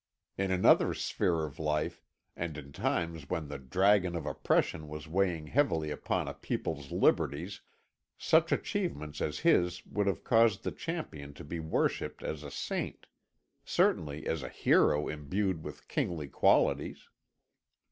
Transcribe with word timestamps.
In 0.35 0.49
another 0.49 0.95
sphere 0.95 1.45
of 1.45 1.59
life, 1.59 2.01
and 2.35 2.57
in 2.57 2.71
times 2.71 3.29
when 3.29 3.49
the 3.49 3.59
dragon 3.59 4.15
of 4.15 4.25
oppression 4.25 4.87
was 4.87 5.07
weighing 5.07 5.45
heavily 5.45 5.91
upon 5.91 6.27
a 6.27 6.33
people's 6.33 6.91
liberties, 6.91 7.61
such 8.17 8.51
achievements 8.51 9.21
as 9.21 9.41
his 9.45 9.85
would 9.85 10.07
have 10.07 10.23
caused 10.23 10.63
the 10.63 10.71
champion 10.71 11.35
to 11.35 11.43
be 11.43 11.59
worshipped 11.59 12.23
as 12.23 12.41
a 12.41 12.49
saint 12.49 13.05
certainly 13.63 14.25
as 14.25 14.41
a 14.41 14.49
hero 14.49 15.07
imbued 15.07 15.63
with 15.63 15.87
kingly 15.87 16.27
qualities. 16.27 17.07